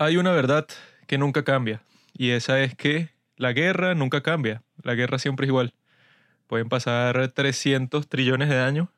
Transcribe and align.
Hay 0.00 0.16
una 0.16 0.30
verdad 0.30 0.64
que 1.08 1.18
nunca 1.18 1.42
cambia, 1.42 1.82
y 2.12 2.30
esa 2.30 2.60
es 2.60 2.76
que 2.76 3.10
la 3.36 3.52
guerra 3.52 3.96
nunca 3.96 4.22
cambia, 4.22 4.62
la 4.80 4.94
guerra 4.94 5.18
siempre 5.18 5.44
es 5.44 5.48
igual. 5.48 5.74
Pueden 6.46 6.68
pasar 6.68 7.32
300 7.32 8.08
trillones 8.08 8.48
de 8.48 8.60
años 8.60 8.90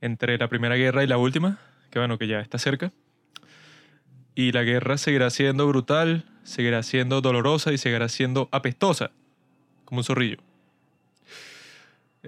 entre 0.00 0.38
la 0.38 0.48
primera 0.48 0.76
guerra 0.76 1.04
y 1.04 1.06
la 1.06 1.18
última, 1.18 1.58
que 1.90 1.98
bueno, 1.98 2.16
que 2.16 2.28
ya 2.28 2.40
está 2.40 2.56
cerca. 2.56 2.94
Y 4.34 4.52
la 4.52 4.62
guerra 4.62 4.96
seguirá 4.96 5.28
siendo 5.28 5.68
brutal, 5.68 6.24
seguirá 6.42 6.82
siendo 6.82 7.20
dolorosa 7.20 7.74
y 7.74 7.78
seguirá 7.78 8.08
siendo 8.08 8.48
apestosa, 8.52 9.10
como 9.84 9.98
un 9.98 10.04
zorrillo. 10.04 10.38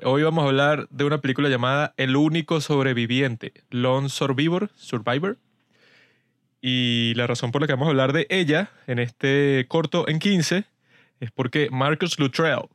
Hoy 0.02 0.24
vamos 0.24 0.44
a 0.44 0.48
hablar 0.48 0.88
de 0.90 1.04
una 1.04 1.22
película 1.22 1.48
llamada 1.48 1.94
El 1.96 2.16
único 2.16 2.60
sobreviviente, 2.60 3.54
Lone 3.70 4.10
Survivor, 4.10 4.68
Survivor. 4.76 5.38
Y 6.60 7.12
la 7.16 7.26
razón 7.26 7.52
por 7.52 7.60
la 7.60 7.66
que 7.66 7.74
vamos 7.74 7.86
a 7.86 7.90
hablar 7.90 8.12
de 8.12 8.26
ella 8.30 8.70
en 8.86 8.98
este 8.98 9.66
corto 9.68 10.08
en 10.08 10.18
15 10.18 10.64
es 11.20 11.30
porque 11.30 11.68
Marcus 11.70 12.18
Luttrell, 12.18 12.68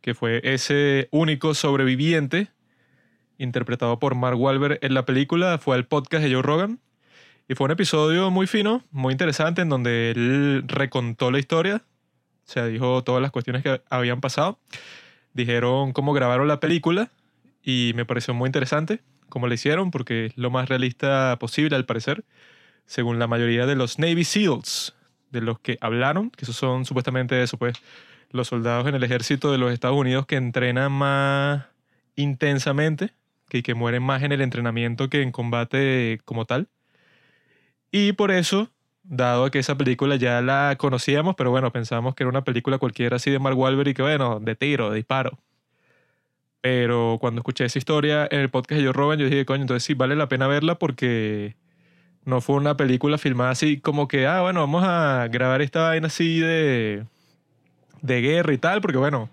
que 0.00 0.14
fue 0.14 0.40
ese 0.42 1.08
único 1.10 1.54
sobreviviente 1.54 2.48
interpretado 3.38 3.98
por 3.98 4.14
Mark 4.14 4.38
Wahlberg 4.38 4.78
en 4.82 4.94
la 4.94 5.04
película, 5.04 5.58
fue 5.58 5.76
al 5.76 5.86
podcast 5.86 6.24
de 6.24 6.32
Joe 6.32 6.42
Rogan. 6.42 6.80
Y 7.48 7.54
fue 7.54 7.66
un 7.66 7.70
episodio 7.70 8.30
muy 8.30 8.46
fino, 8.46 8.82
muy 8.90 9.12
interesante, 9.12 9.62
en 9.62 9.68
donde 9.68 10.10
él 10.10 10.64
recontó 10.66 11.30
la 11.30 11.38
historia, 11.38 11.82
o 12.46 12.50
sea, 12.50 12.66
dijo 12.66 13.04
todas 13.04 13.22
las 13.22 13.30
cuestiones 13.30 13.62
que 13.62 13.80
habían 13.88 14.20
pasado 14.20 14.58
dijeron 15.36 15.92
cómo 15.92 16.14
grabaron 16.14 16.48
la 16.48 16.58
película 16.58 17.10
y 17.62 17.92
me 17.94 18.06
pareció 18.06 18.34
muy 18.34 18.48
interesante 18.48 19.00
cómo 19.28 19.46
lo 19.46 19.54
hicieron 19.54 19.90
porque 19.90 20.26
es 20.26 20.36
lo 20.36 20.50
más 20.50 20.68
realista 20.68 21.36
posible 21.38 21.76
al 21.76 21.84
parecer, 21.84 22.24
según 22.86 23.18
la 23.18 23.26
mayoría 23.26 23.66
de 23.66 23.76
los 23.76 23.98
Navy 23.98 24.24
SEALs 24.24 24.94
de 25.30 25.40
los 25.40 25.58
que 25.58 25.78
hablaron, 25.80 26.30
que 26.30 26.44
esos 26.44 26.56
son 26.56 26.84
supuestamente 26.84 27.42
eso, 27.42 27.58
pues 27.58 27.74
los 28.30 28.48
soldados 28.48 28.86
en 28.86 28.94
el 28.94 29.02
ejército 29.02 29.52
de 29.52 29.58
los 29.58 29.72
Estados 29.72 29.96
Unidos 29.96 30.26
que 30.26 30.36
entrenan 30.36 30.92
más 30.92 31.66
intensamente, 32.14 33.12
que, 33.48 33.62
que 33.62 33.74
mueren 33.74 34.02
más 34.02 34.22
en 34.22 34.32
el 34.32 34.40
entrenamiento 34.40 35.10
que 35.10 35.22
en 35.22 35.32
combate 35.32 36.20
como 36.24 36.44
tal. 36.44 36.68
Y 37.90 38.12
por 38.12 38.30
eso 38.30 38.70
dado 39.08 39.50
que 39.50 39.58
esa 39.58 39.76
película 39.76 40.16
ya 40.16 40.40
la 40.42 40.76
conocíamos, 40.78 41.36
pero 41.36 41.50
bueno, 41.50 41.72
pensábamos 41.72 42.14
que 42.14 42.24
era 42.24 42.30
una 42.30 42.44
película 42.44 42.78
cualquiera 42.78 43.16
así 43.16 43.30
de 43.30 43.38
Mark 43.38 43.56
Wahlberg 43.58 43.88
y 43.88 43.94
que 43.94 44.02
bueno, 44.02 44.40
de 44.40 44.56
tiro, 44.56 44.90
de 44.90 44.96
disparo. 44.96 45.38
Pero 46.60 47.18
cuando 47.20 47.40
escuché 47.40 47.64
esa 47.64 47.78
historia 47.78 48.26
en 48.30 48.40
el 48.40 48.50
podcast 48.50 48.80
de 48.80 48.86
Joe 48.86 48.92
Rogan, 48.92 49.18
yo 49.18 49.26
dije, 49.26 49.46
coño, 49.46 49.62
entonces 49.62 49.84
sí 49.84 49.94
vale 49.94 50.16
la 50.16 50.28
pena 50.28 50.48
verla 50.48 50.76
porque 50.76 51.54
no 52.26 52.40
fue 52.42 52.56
una 52.56 52.76
película 52.76 53.16
filmada 53.16 53.50
así 53.50 53.78
como 53.78 54.08
que, 54.08 54.26
ah, 54.26 54.42
bueno, 54.42 54.60
vamos 54.60 54.84
a 54.84 55.28
grabar 55.28 55.62
esta 55.62 55.82
vaina 55.82 56.08
así 56.08 56.40
de, 56.40 57.04
de 58.02 58.20
guerra 58.20 58.52
y 58.52 58.58
tal, 58.58 58.80
porque 58.82 58.98
bueno, 58.98 59.30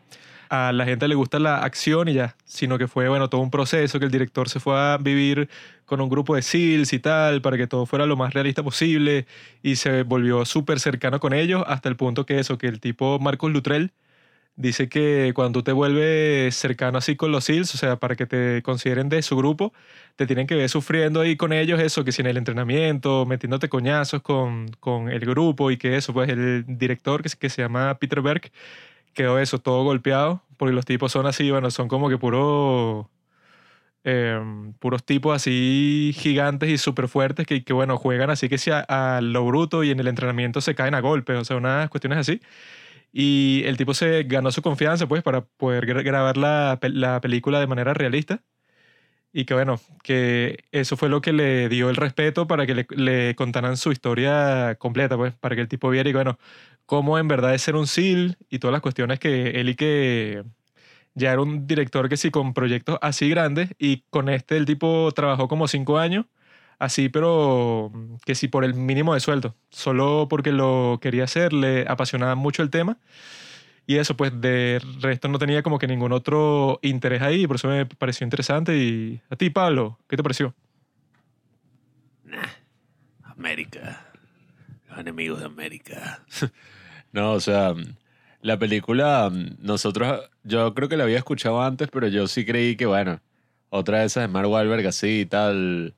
a 0.50 0.72
la 0.72 0.86
gente 0.86 1.08
le 1.08 1.16
gusta 1.16 1.40
la 1.40 1.64
acción 1.64 2.08
y 2.08 2.14
ya, 2.14 2.36
sino 2.46 2.78
que 2.78 2.88
fue, 2.88 3.10
bueno, 3.10 3.30
todo 3.30 3.42
un 3.42 3.50
proceso 3.50 4.00
que 4.00 4.06
el 4.06 4.12
director 4.12 4.48
se 4.48 4.60
fue 4.60 4.80
a 4.80 4.98
vivir 4.98 5.50
con 5.86 6.02
un 6.02 6.10
grupo 6.10 6.36
de 6.36 6.44
SEALs 6.44 6.94
y 6.94 7.00
tal, 7.00 7.42
para 7.42 7.58
que 7.58 7.66
todo 7.66 7.88
fuera 7.88 8.06
lo 8.06 8.16
más 8.16 8.34
realista 8.34 8.62
posible, 8.62 9.26
y 9.64 9.76
se 9.76 10.04
volvió 10.04 10.46
súper 10.46 10.80
cercano 10.80 11.20
con 11.20 11.34
ellos, 11.34 11.64
hasta 11.68 11.90
el 11.90 11.96
punto 11.96 12.28
que 12.28 12.40
eso, 12.40 12.60
que 12.60 12.68
el 12.68 12.80
tipo 12.80 13.18
Marcos 13.20 13.52
Lutrell 13.52 13.92
dice 14.56 14.90
que 14.90 15.32
cuando 15.36 15.60
tú 15.60 15.64
te 15.64 15.72
vuelves 15.72 16.56
cercano 16.56 16.98
así 16.98 17.16
con 17.16 17.32
los 17.32 17.46
SEALs, 17.46 17.74
o 17.76 17.78
sea, 17.78 17.98
para 17.98 18.16
que 18.16 18.26
te 18.26 18.62
consideren 18.62 19.10
de 19.10 19.22
su 19.22 19.36
grupo, 19.36 19.74
te 20.16 20.28
tienen 20.28 20.48
que 20.48 20.56
ver 20.56 20.70
sufriendo 20.70 21.22
ahí 21.22 21.36
con 21.38 21.54
ellos 21.54 21.80
eso, 21.82 22.04
que 22.04 22.12
si 22.12 22.22
en 22.22 22.28
el 22.28 22.38
entrenamiento, 22.38 23.26
metiéndote 23.26 23.70
coñazos 23.70 24.22
con, 24.22 24.68
con 24.80 25.10
el 25.10 25.22
grupo 25.22 25.72
y 25.72 25.78
que 25.78 25.98
eso, 25.98 26.14
pues 26.14 26.30
el 26.30 26.66
director 26.68 27.24
que, 27.24 27.30
que 27.38 27.50
se 27.50 27.62
llama 27.62 27.98
Peter 28.00 28.22
Berg, 28.22 28.52
quedó 29.14 29.40
eso, 29.40 29.60
todo 29.60 29.84
golpeado, 29.84 30.44
porque 30.58 30.74
los 30.74 30.86
tipos 30.86 31.12
son 31.12 31.26
así, 31.28 31.50
bueno, 31.52 31.72
son 31.72 31.88
como 31.88 32.10
que 32.10 32.18
puro, 32.18 33.10
em, 34.04 34.74
puros 34.74 35.04
tipos 35.06 35.36
así 35.36 36.12
gigantes 36.16 36.70
y 36.70 36.78
súper 36.78 37.08
fuertes 37.08 37.48
que, 37.48 37.64
que, 37.64 37.74
bueno, 37.74 37.98
juegan 37.98 38.30
así 38.30 38.50
que 38.50 38.58
sea 38.58 38.82
a, 38.88 39.22
lo 39.22 39.46
bruto 39.46 39.84
y 39.84 39.92
en 39.92 40.00
el 40.00 40.08
entrenamiento 40.08 40.62
se 40.62 40.76
caen 40.76 40.96
a 40.96 41.02
golpes, 41.02 41.38
o 41.38 41.46
sea, 41.46 41.58
unas 41.58 41.90
cuestiones 41.90 42.20
así. 42.20 42.42
Y 43.14 43.64
el 43.66 43.78
tipo 43.78 43.94
se 43.94 44.24
ganó 44.24 44.52
su 44.52 44.62
confianza, 44.62 45.08
pues, 45.08 45.24
para 45.24 45.42
poder 45.46 45.86
grabar 45.86 46.38
la, 46.38 46.80
la 46.82 47.22
película 47.22 47.60
de 47.60 47.68
manera 47.68 47.94
realista. 47.94 48.44
Y 49.32 49.46
que 49.46 49.56
bueno, 49.56 49.80
que 50.04 50.64
eso 50.72 50.96
fue 50.98 51.10
lo 51.10 51.22
que 51.22 51.34
le 51.34 51.68
dio 51.70 51.90
el 51.90 51.96
respeto 51.96 52.46
para 52.48 52.68
que 52.68 52.76
le, 52.76 52.88
le, 52.92 53.36
contaran 53.36 53.78
su 53.78 53.92
historia 53.92 54.76
completa, 54.80 55.18
pues, 55.18 55.34
para 55.36 55.56
que 55.56 55.62
el 55.62 55.68
tipo 55.68 55.90
viera 55.90 56.10
y 56.10 56.14
bueno, 56.14 56.38
cómo 56.86 57.18
en 57.18 57.28
verdad 57.28 57.56
es 57.56 57.64
ser 57.64 57.76
un 57.76 57.88
SEAL 57.88 58.38
y 58.50 58.60
todas 58.60 58.74
las 58.74 58.82
cuestiones 58.82 59.20
que 59.20 59.52
él 59.62 59.70
y 59.70 59.76
que 59.76 60.44
ya 61.16 61.32
era 61.32 61.42
un 61.42 61.68
director 61.68 62.10
que 62.10 62.18
sí 62.18 62.32
con 62.32 62.54
proyectos 62.54 62.98
así 63.02 63.30
grandes 63.30 63.70
y 63.80 64.04
con 64.10 64.30
este 64.30 64.58
el 64.58 64.66
tipo 64.66 65.12
trabajó 65.14 65.48
como 65.48 65.68
cinco 65.68 65.98
años, 66.00 66.26
así 66.80 67.10
pero 67.10 67.92
que 68.26 68.36
sí 68.36 68.48
por 68.48 68.64
el 68.64 68.74
mínimo 68.74 69.14
de 69.14 69.20
sueldo, 69.20 69.56
solo 69.70 70.28
porque 70.30 70.52
lo 70.52 71.00
quería 71.02 71.24
hacer, 71.26 71.54
le 71.54 71.86
apasionaba 71.88 72.36
mucho 72.36 72.64
el 72.64 72.70
tema 72.70 72.98
y 73.86 73.98
eso, 73.98 74.16
pues 74.16 74.40
de 74.40 74.82
resto 75.02 75.28
no 75.28 75.40
tenía 75.40 75.62
como 75.62 75.78
que 75.78 75.88
ningún 75.88 76.14
otro 76.14 76.80
interés 76.82 77.22
ahí, 77.22 77.48
por 77.48 77.58
eso 77.58 77.68
me 77.68 77.86
pareció 77.86 78.24
interesante. 78.24 78.78
Y 78.78 79.22
a 79.30 79.36
ti, 79.36 79.50
Pablo, 79.50 80.00
¿qué 80.08 80.16
te 80.16 80.24
pareció? 80.24 80.56
América. 83.24 84.06
Los 84.88 85.00
enemigos 85.00 85.40
de 85.40 85.46
América. 85.46 86.24
no, 87.12 87.34
o 87.34 87.42
sea, 87.42 87.74
la 88.42 88.58
película, 88.58 89.30
nosotros, 89.60 90.30
yo 90.44 90.74
creo 90.74 90.88
que 90.88 90.96
la 90.96 91.04
había 91.04 91.18
escuchado 91.18 91.62
antes, 91.62 91.90
pero 91.92 92.08
yo 92.08 92.28
sí 92.28 92.46
creí 92.46 92.78
que, 92.78 92.86
bueno, 92.86 93.20
otra 93.70 94.00
de 94.00 94.06
esas 94.06 94.24
de 94.24 94.28
Mark 94.30 94.48
Wahlberg 94.48 94.88
así 94.88 95.22
y 95.22 95.26
tal. 95.26 95.94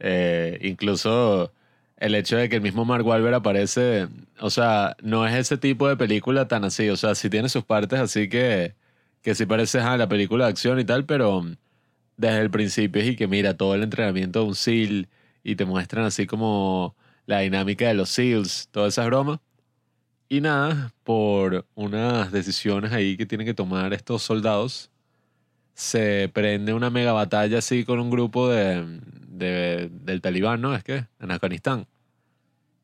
Eh, 0.00 0.58
incluso 0.62 1.52
el 1.96 2.14
hecho 2.14 2.36
de 2.36 2.48
que 2.48 2.56
el 2.56 2.62
mismo 2.62 2.84
Mark 2.84 3.04
Wahlberg 3.06 3.34
aparece, 3.34 4.08
o 4.40 4.50
sea, 4.50 4.96
no 5.02 5.26
es 5.26 5.34
ese 5.34 5.58
tipo 5.58 5.88
de 5.88 5.96
película 5.96 6.48
tan 6.48 6.64
así, 6.64 6.88
o 6.88 6.96
sea, 6.96 7.14
sí 7.14 7.30
tiene 7.30 7.48
sus 7.48 7.64
partes 7.64 7.98
así 8.00 8.28
que, 8.28 8.74
que 9.22 9.34
sí 9.34 9.46
parece 9.46 9.80
a 9.80 9.96
la 9.96 10.08
película 10.08 10.44
de 10.46 10.50
acción 10.50 10.78
y 10.80 10.84
tal, 10.84 11.06
pero 11.06 11.44
desde 12.16 12.40
el 12.40 12.50
principio 12.50 13.02
es 13.02 13.08
y 13.08 13.16
que 13.16 13.28
mira 13.28 13.56
todo 13.56 13.74
el 13.74 13.82
entrenamiento 13.82 14.40
de 14.40 14.46
un 14.46 14.54
SEAL 14.54 15.08
y 15.44 15.56
te 15.56 15.64
muestran 15.64 16.04
así 16.04 16.26
como 16.26 16.96
la 17.26 17.40
dinámica 17.40 17.88
de 17.88 17.94
los 17.94 18.10
SEALs, 18.10 18.68
todas 18.70 18.94
esas 18.94 19.06
bromas. 19.06 19.40
Y 20.28 20.40
nada, 20.42 20.92
por 21.04 21.66
unas 21.74 22.30
decisiones 22.32 22.92
ahí 22.92 23.16
que 23.16 23.26
tienen 23.26 23.46
que 23.46 23.54
tomar 23.54 23.92
estos 23.94 24.22
soldados, 24.22 24.90
se 25.78 26.28
prende 26.34 26.74
una 26.74 26.90
mega 26.90 27.12
batalla 27.12 27.58
así 27.58 27.84
con 27.84 28.00
un 28.00 28.10
grupo 28.10 28.48
de, 28.48 28.98
del 29.88 30.20
talibán, 30.20 30.60
¿no? 30.60 30.74
Es 30.74 30.82
que 30.82 31.06
en 31.20 31.30
Afganistán. 31.30 31.86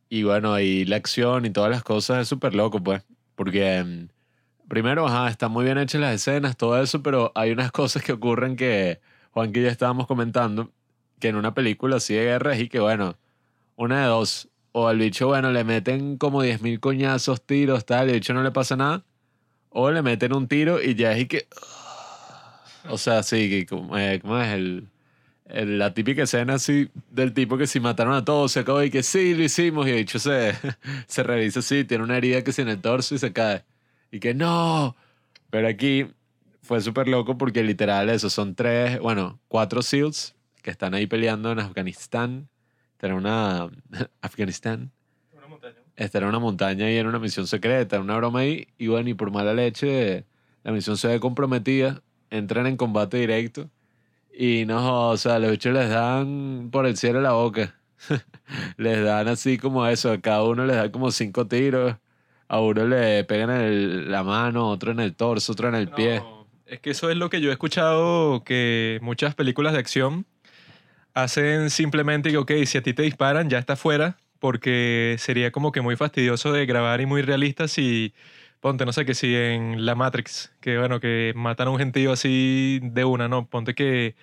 Y 0.08 0.22
bueno, 0.22 0.54
ahí 0.54 0.84
la 0.84 0.94
acción 0.94 1.44
y 1.44 1.50
todas 1.50 1.72
las 1.72 1.82
cosas 1.82 2.22
es 2.22 2.28
súper 2.28 2.54
loco, 2.54 2.80
pues. 2.80 3.02
Porque 3.34 3.78
em, 3.78 4.08
primero, 4.68 5.08
ajá, 5.08 5.28
están 5.28 5.50
muy 5.50 5.64
bien 5.64 5.76
hechas 5.76 6.00
las 6.00 6.14
escenas, 6.14 6.56
todo 6.56 6.80
eso, 6.80 7.02
pero 7.02 7.32
hay 7.34 7.50
unas 7.50 7.72
cosas 7.72 8.00
que 8.04 8.12
ocurren 8.12 8.54
que 8.54 9.00
Juan 9.32 9.52
que 9.52 9.62
ya 9.62 9.70
estábamos 9.70 10.06
comentando, 10.06 10.70
que 11.18 11.26
en 11.26 11.34
una 11.34 11.52
película 11.52 11.96
así 11.96 12.14
de 12.14 12.22
guerra 12.22 12.56
y 12.56 12.68
que 12.68 12.78
bueno, 12.78 13.16
una 13.74 14.02
de 14.02 14.06
dos, 14.06 14.50
o 14.70 14.86
al 14.86 14.98
bicho, 14.98 15.26
bueno, 15.26 15.50
le 15.50 15.64
meten 15.64 16.16
como 16.16 16.44
10.000 16.44 16.78
coñazos, 16.78 17.44
tiros, 17.44 17.86
tal, 17.86 18.06
y 18.06 18.10
al 18.10 18.14
bicho 18.18 18.34
no 18.34 18.44
le 18.44 18.52
pasa 18.52 18.76
nada, 18.76 19.04
o 19.70 19.90
le 19.90 20.00
meten 20.02 20.32
un 20.32 20.46
tiro 20.46 20.80
y 20.80 20.94
ya 20.94 21.10
es 21.10 21.22
y 21.22 21.26
que... 21.26 21.48
O 22.88 22.98
sea, 22.98 23.22
sí, 23.22 23.66
como, 23.66 23.96
eh, 23.98 24.20
¿cómo 24.20 24.38
es 24.38 24.52
el, 24.52 24.88
la 25.46 25.94
típica 25.94 26.22
escena 26.24 26.54
así 26.54 26.90
del 27.10 27.32
tipo 27.32 27.56
que 27.56 27.66
si 27.66 27.80
mataron 27.80 28.14
a 28.14 28.24
todos, 28.24 28.52
se 28.52 28.60
acabó 28.60 28.82
y 28.82 28.90
que 28.90 29.02
sí, 29.02 29.34
lo 29.34 29.42
hicimos, 29.42 29.86
y 29.86 29.92
de 29.92 30.00
hecho 30.00 30.18
se, 30.18 30.54
se 31.06 31.22
revisa 31.22 31.60
así, 31.60 31.84
tiene 31.84 32.04
una 32.04 32.16
herida 32.16 32.42
que 32.42 32.52
se 32.52 32.62
en 32.62 32.68
el 32.68 32.80
torso 32.80 33.14
y 33.14 33.18
se 33.18 33.32
cae. 33.32 33.64
Y 34.10 34.20
que 34.20 34.34
no. 34.34 34.96
Pero 35.50 35.68
aquí 35.68 36.06
fue 36.62 36.80
súper 36.80 37.08
loco 37.08 37.36
porque 37.38 37.62
literal 37.62 38.10
eso, 38.10 38.30
son 38.30 38.54
tres, 38.54 38.98
bueno, 39.00 39.40
cuatro 39.48 39.82
SEALs 39.82 40.34
que 40.62 40.70
están 40.70 40.94
ahí 40.94 41.06
peleando 41.06 41.52
en 41.52 41.60
Afganistán. 41.60 42.48
Está 42.92 43.08
en 43.08 43.14
una... 43.14 43.70
Afganistán. 44.22 44.90
Una 45.36 45.46
montaña. 45.46 45.74
Está 45.96 46.18
en 46.18 46.24
una 46.24 46.38
montaña 46.38 46.90
y 46.90 46.96
en 46.96 47.06
una 47.06 47.18
misión 47.18 47.46
secreta, 47.46 48.00
una 48.00 48.16
broma 48.16 48.40
ahí. 48.40 48.68
Y 48.78 48.86
bueno, 48.88 49.10
y 49.10 49.14
por 49.14 49.30
mala 49.30 49.52
leche, 49.52 50.24
la 50.62 50.72
misión 50.72 50.96
se 50.96 51.08
ve 51.08 51.20
comprometida 51.20 52.02
entran 52.36 52.66
en 52.66 52.76
combate 52.76 53.18
directo 53.18 53.70
y 54.36 54.64
no, 54.66 55.10
o 55.10 55.16
sea, 55.16 55.38
los 55.38 55.50
bichos 55.52 55.72
les 55.72 55.88
dan 55.88 56.68
por 56.72 56.86
el 56.86 56.96
cielo 56.96 57.20
la 57.20 57.32
boca. 57.32 57.74
les 58.76 59.02
dan 59.04 59.28
así 59.28 59.58
como 59.58 59.86
eso, 59.86 60.10
a 60.10 60.20
cada 60.20 60.42
uno 60.42 60.66
les 60.66 60.76
da 60.76 60.90
como 60.90 61.10
cinco 61.12 61.46
tiros. 61.46 61.96
A 62.48 62.60
uno 62.60 62.86
le 62.86 63.24
pegan 63.24 63.50
en 63.50 64.10
la 64.10 64.22
mano, 64.22 64.68
otro 64.68 64.92
en 64.92 65.00
el 65.00 65.14
torso, 65.14 65.52
otro 65.52 65.68
en 65.68 65.76
el 65.76 65.88
pie. 65.88 66.22
Es 66.66 66.80
que 66.80 66.90
eso 66.90 67.10
es 67.10 67.16
lo 67.16 67.30
que 67.30 67.40
yo 67.40 67.50
he 67.50 67.52
escuchado 67.52 68.44
que 68.44 68.98
muchas 69.02 69.34
películas 69.34 69.72
de 69.72 69.78
acción 69.78 70.26
hacen 71.14 71.70
simplemente 71.70 72.30
que, 72.30 72.36
ok, 72.36 72.52
si 72.66 72.78
a 72.78 72.82
ti 72.82 72.92
te 72.92 73.02
disparan, 73.02 73.48
ya 73.48 73.58
está 73.58 73.76
fuera, 73.76 74.18
porque 74.40 75.16
sería 75.18 75.52
como 75.52 75.72
que 75.72 75.80
muy 75.80 75.96
fastidioso 75.96 76.52
de 76.52 76.66
grabar 76.66 77.00
y 77.00 77.06
muy 77.06 77.22
realista 77.22 77.66
si, 77.68 78.12
ponte, 78.64 78.86
no 78.86 78.94
sé, 78.94 79.04
que 79.04 79.12
si 79.14 79.34
en 79.36 79.84
La 79.84 79.94
Matrix, 79.94 80.50
que 80.62 80.78
bueno, 80.78 80.98
que 80.98 81.34
matan 81.36 81.68
a 81.68 81.70
un 81.70 81.76
gentío 81.78 82.12
así 82.12 82.80
de 82.82 83.04
una, 83.04 83.28
¿no? 83.28 83.46
Ponte 83.46 83.74
que 83.74 84.16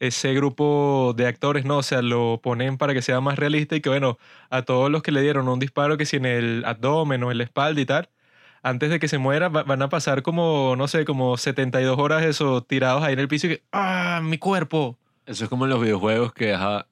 ese 0.00 0.34
grupo 0.34 1.14
de 1.16 1.26
actores, 1.26 1.64
¿no? 1.64 1.78
O 1.78 1.82
sea, 1.82 2.02
lo 2.02 2.38
ponen 2.42 2.76
para 2.76 2.92
que 2.92 3.00
sea 3.00 3.22
más 3.22 3.38
realista 3.38 3.74
y 3.74 3.80
que, 3.80 3.88
bueno, 3.88 4.18
a 4.50 4.60
todos 4.64 4.90
los 4.90 5.02
que 5.02 5.12
le 5.12 5.22
dieron 5.22 5.48
un 5.48 5.58
disparo, 5.60 5.96
que 5.96 6.04
si 6.04 6.16
en 6.18 6.26
el 6.26 6.62
abdomen 6.66 7.22
o 7.22 7.32
en 7.32 7.38
la 7.38 7.44
espalda 7.44 7.80
y 7.80 7.86
tal, 7.86 8.10
antes 8.62 8.90
de 8.90 8.98
que 9.00 9.08
se 9.08 9.16
muera, 9.16 9.48
va- 9.48 9.62
van 9.62 9.80
a 9.80 9.88
pasar 9.88 10.22
como, 10.22 10.74
no 10.76 10.88
sé, 10.88 11.06
como 11.06 11.38
72 11.38 11.98
horas 11.98 12.22
eso, 12.22 12.62
tirados 12.64 13.02
ahí 13.02 13.14
en 13.14 13.20
el 13.20 13.28
piso 13.28 13.46
y 13.46 13.50
que, 13.50 13.62
¡ah, 13.72 14.20
mi 14.22 14.36
cuerpo! 14.36 14.98
Eso 15.24 15.44
es 15.44 15.48
como 15.50 15.64
en 15.64 15.70
los 15.70 15.80
videojuegos 15.80 16.34
que 16.34 16.52
ajá, 16.52 16.86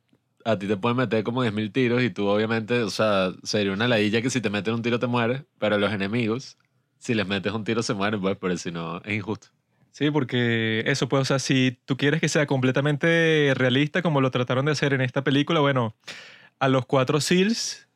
a 0.46 0.58
ti 0.58 0.66
te 0.66 0.78
pueden 0.78 0.96
meter 0.96 1.22
como 1.22 1.42
10.000 1.42 1.70
tiros 1.70 2.02
y 2.02 2.08
tú 2.08 2.28
obviamente, 2.28 2.82
o 2.82 2.88
sea, 2.90 3.32
sería 3.42 3.72
una 3.74 3.88
ladilla 3.88 4.22
que 4.22 4.30
si 4.30 4.40
te 4.40 4.48
meten 4.48 4.72
un 4.72 4.80
tiro 4.82 4.98
te 4.98 5.06
mueres, 5.06 5.42
pero 5.58 5.76
los 5.78 5.92
enemigos, 5.92 6.56
si 7.04 7.12
les 7.12 7.26
metes 7.26 7.52
un 7.52 7.64
tiro 7.64 7.82
se 7.82 7.92
mueren, 7.92 8.18
pues, 8.20 8.36
pero 8.40 8.56
si 8.56 8.70
no, 8.70 8.96
es 9.04 9.12
injusto. 9.14 9.48
Sí, 9.90 10.10
porque 10.10 10.82
eso, 10.86 11.06
pues, 11.06 11.20
o 11.20 11.24
sea, 11.26 11.38
si 11.38 11.78
tú 11.84 11.96
quieres 11.98 12.20
que 12.20 12.30
sea 12.30 12.46
completamente 12.46 13.52
realista 13.54 14.00
como 14.00 14.22
lo 14.22 14.30
trataron 14.30 14.64
de 14.64 14.72
hacer 14.72 14.94
en 14.94 15.02
esta 15.02 15.22
película, 15.22 15.60
bueno, 15.60 15.94
a 16.58 16.68
los 16.68 16.86
cuatro 16.86 17.20
SEALs 17.20 17.86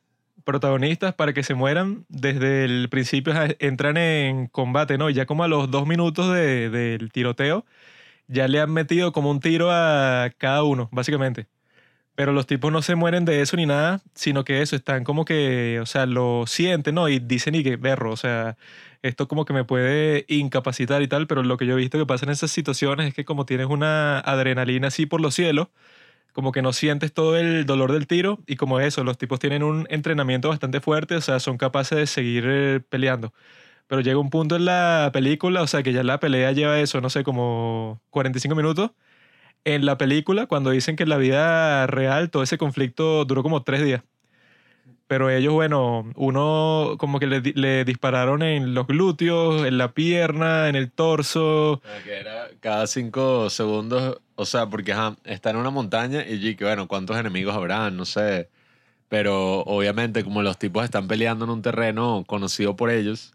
protagonistas 0.45 1.15
para 1.15 1.33
que 1.33 1.43
se 1.43 1.55
mueran 1.55 2.05
desde 2.07 2.65
el 2.65 2.87
principio 2.89 3.33
entran 3.59 3.97
en 3.97 4.45
combate, 4.47 4.97
¿no? 4.99 5.09
Y 5.09 5.15
ya 5.15 5.25
como 5.25 5.43
a 5.43 5.47
los 5.47 5.71
dos 5.71 5.87
minutos 5.87 6.31
de- 6.33 6.69
del 6.69 7.11
tiroteo, 7.11 7.65
ya 8.27 8.47
le 8.47 8.61
han 8.61 8.71
metido 8.71 9.11
como 9.11 9.31
un 9.31 9.39
tiro 9.39 9.69
a 9.71 10.29
cada 10.37 10.63
uno, 10.63 10.87
básicamente. 10.91 11.47
Pero 12.15 12.33
los 12.33 12.47
tipos 12.47 12.71
no 12.71 12.81
se 12.81 12.95
mueren 12.95 13.23
de 13.25 13.41
eso 13.41 13.55
ni 13.55 13.65
nada, 13.65 14.01
sino 14.13 14.43
que 14.43 14.61
eso, 14.61 14.75
están 14.75 15.03
como 15.05 15.23
que, 15.23 15.79
o 15.81 15.85
sea, 15.85 16.05
lo 16.05 16.45
sienten, 16.47 16.95
¿no? 16.95 17.07
Y 17.07 17.19
dicen 17.19 17.55
y 17.55 17.63
que, 17.63 17.77
berro, 17.77 18.11
o 18.11 18.17
sea, 18.17 18.57
esto 19.01 19.27
como 19.27 19.45
que 19.45 19.53
me 19.53 19.63
puede 19.63 20.25
incapacitar 20.27 21.01
y 21.01 21.07
tal, 21.07 21.27
pero 21.27 21.43
lo 21.43 21.57
que 21.57 21.65
yo 21.65 21.73
he 21.73 21.77
visto 21.77 21.97
que 21.97 22.05
pasa 22.05 22.25
en 22.25 22.31
esas 22.31 22.51
situaciones 22.51 23.07
es 23.07 23.13
que 23.13 23.25
como 23.25 23.45
tienes 23.45 23.67
una 23.67 24.19
adrenalina 24.19 24.87
así 24.89 25.05
por 25.05 25.21
los 25.21 25.35
cielos, 25.35 25.69
como 26.33 26.51
que 26.51 26.61
no 26.61 26.73
sientes 26.73 27.13
todo 27.13 27.37
el 27.37 27.65
dolor 27.65 27.91
del 27.91 28.07
tiro 28.07 28.39
y 28.47 28.55
como 28.55 28.79
eso, 28.79 29.03
los 29.03 29.17
tipos 29.17 29.39
tienen 29.39 29.63
un 29.63 29.87
entrenamiento 29.89 30.49
bastante 30.49 30.81
fuerte, 30.81 31.15
o 31.15 31.21
sea, 31.21 31.39
son 31.39 31.57
capaces 31.57 31.97
de 31.97 32.07
seguir 32.07 32.45
eh, 32.47 32.81
peleando. 32.89 33.33
Pero 33.87 34.01
llega 34.01 34.19
un 34.19 34.29
punto 34.29 34.55
en 34.55 34.65
la 34.65 35.11
película, 35.13 35.63
o 35.63 35.67
sea, 35.67 35.83
que 35.83 35.93
ya 35.93 36.03
la 36.03 36.19
pelea 36.19 36.51
lleva 36.53 36.79
eso, 36.79 37.01
no 37.01 37.09
sé, 37.09 37.23
como 37.23 38.01
45 38.11 38.55
minutos. 38.55 38.91
En 39.65 39.85
la 39.85 39.97
película, 39.97 40.47
cuando 40.47 40.71
dicen 40.71 40.95
que 40.95 41.03
en 41.03 41.09
la 41.09 41.17
vida 41.17 41.87
real 41.87 42.29
todo 42.31 42.43
ese 42.43 42.57
conflicto 42.57 43.25
duró 43.25 43.43
como 43.43 43.63
tres 43.63 43.83
días. 43.83 44.03
Pero 45.09 45.31
ellos, 45.31 45.53
bueno, 45.53 46.05
uno 46.17 46.93
como 46.99 47.17
que 47.17 47.25
le, 47.25 47.41
le 47.41 47.83
dispararon 47.83 48.43
en 48.43 48.75
los 48.75 48.85
glúteos, 48.85 49.65
en 49.65 49.79
la 49.79 49.91
pierna, 49.91 50.69
en 50.69 50.75
el 50.75 50.91
torso. 50.91 51.81
Cada 52.59 52.85
cinco 52.85 53.49
segundos, 53.49 54.21
o 54.35 54.45
sea, 54.45 54.67
porque 54.67 54.93
ajá, 54.93 55.15
está 55.23 55.49
en 55.49 55.55
una 55.55 55.71
montaña 55.71 56.23
y 56.27 56.53
que 56.55 56.63
bueno, 56.63 56.87
¿cuántos 56.87 57.17
enemigos 57.17 57.55
habrán? 57.55 57.97
No 57.97 58.05
sé. 58.05 58.49
Pero 59.07 59.61
obviamente 59.61 60.23
como 60.23 60.43
los 60.43 60.59
tipos 60.59 60.83
están 60.83 61.07
peleando 61.07 61.45
en 61.45 61.51
un 61.51 61.63
terreno 61.63 62.23
conocido 62.27 62.75
por 62.75 62.91
ellos, 62.91 63.33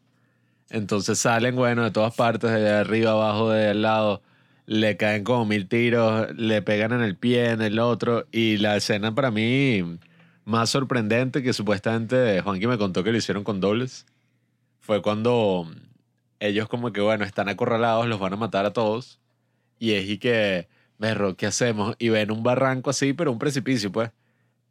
entonces 0.71 1.19
salen, 1.19 1.57
bueno, 1.57 1.83
de 1.83 1.91
todas 1.91 2.15
partes, 2.15 2.53
de 2.53 2.71
arriba, 2.71 3.11
abajo, 3.11 3.51
de 3.51 3.71
al 3.71 3.83
lado, 3.83 4.23
le 4.67 4.97
caen 4.97 5.25
como 5.25 5.45
mil 5.45 5.67
tiros, 5.67 6.33
le 6.37 6.63
pegan 6.63 6.93
en 6.93 7.03
el 7.03 7.17
pie, 7.17 7.51
en 7.51 7.63
el 7.63 7.81
otro, 7.81 8.29
y 8.31 8.59
la 8.59 8.77
escena 8.77 9.13
para 9.13 9.33
mí 9.33 9.99
más 10.45 10.71
sorprendente 10.71 11.43
que 11.43 11.53
supuestamente 11.53 12.41
Juanqui 12.41 12.67
me 12.67 12.79
contó 12.79 13.05
que 13.05 13.13
lo 13.13 13.19
hicieron 13.19 13.45
con 13.45 13.61
dobles, 13.61 14.07
fue 14.81 15.03
cuando 15.03 15.67
ellos 16.41 16.69
como 16.69 16.93
que, 16.93 17.01
bueno, 17.01 17.25
están 17.25 17.49
acorralados, 17.49 18.07
los 18.07 18.21
van 18.21 18.35
a 18.35 18.37
matar 18.37 18.67
a 18.67 18.73
todos. 18.73 19.21
Y 19.79 19.93
es 19.95 20.09
y 20.09 20.19
que, 20.19 20.69
berro, 20.99 21.37
¿qué 21.37 21.47
hacemos? 21.47 21.97
Y 21.99 22.11
ven 22.11 22.31
un 22.31 22.43
barranco 22.43 22.91
así, 22.91 23.13
pero 23.13 23.33
un 23.33 23.39
precipicio, 23.39 23.91
pues. 23.93 24.11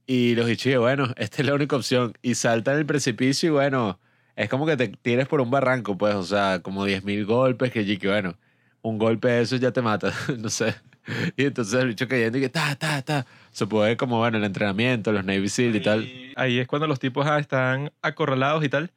Y 0.06 0.36
los 0.36 0.50
Ichige, 0.50 0.78
bueno, 0.78 1.08
esta 1.18 1.42
es 1.42 1.48
la 1.48 1.56
única 1.56 1.76
opción. 1.76 2.14
Y 2.22 2.36
saltan 2.36 2.78
el 2.78 2.86
precipicio 2.86 3.50
y 3.50 3.52
bueno, 3.54 4.00
es 4.36 4.50
como 4.50 4.66
que 4.66 4.78
te 4.78 4.90
tires 4.90 5.28
por 5.28 5.42
un 5.42 5.52
barranco, 5.52 5.98
pues, 5.98 6.16
o 6.16 6.24
sea, 6.24 6.62
como 6.62 6.86
10.000 6.88 7.26
golpes, 7.26 7.72
que 7.72 7.98
que 8.00 8.08
bueno, 8.08 8.38
un 8.82 8.98
golpe 8.98 9.30
de 9.30 9.42
esos 9.42 9.60
ya 9.60 9.72
te 9.72 9.82
mata, 9.82 10.14
no 10.40 10.50
sé. 10.50 10.76
Y 11.38 11.46
entonces 11.46 11.82
el 11.82 11.90
bicho 11.90 12.08
cayendo 12.08 12.38
y 12.38 12.42
que 12.42 12.50
ta, 12.50 12.76
ta, 12.76 13.02
ta. 13.02 13.26
Se 13.52 13.68
puede 13.68 13.98
como, 13.98 14.18
bueno, 14.20 14.38
el 14.38 14.44
entrenamiento, 14.44 15.12
los 15.12 15.26
Navy 15.26 15.50
SEAL 15.50 15.76
y 15.76 15.80
tal. 15.82 16.10
Ahí 16.36 16.60
es 16.60 16.68
cuando 16.68 16.88
los 16.88 17.00
tipos 17.00 17.26
ah, 17.28 17.40
están 17.40 17.92
acorralados 18.02 18.64
y 18.64 18.70
tal. 18.70 18.92